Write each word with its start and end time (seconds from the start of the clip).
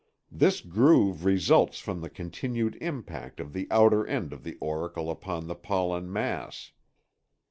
This 0.31 0.61
groove 0.61 1.25
results 1.25 1.77
from 1.77 2.01
the 2.01 2.09
continued 2.09 2.75
impact 2.81 3.39
of 3.39 3.53
the 3.53 3.67
outer 3.69 4.03
end 4.07 4.33
of 4.33 4.43
the 4.43 4.57
auricle 4.59 5.11
upon 5.11 5.45
the 5.45 5.53
pollen 5.53 6.11
mass. 6.11 6.71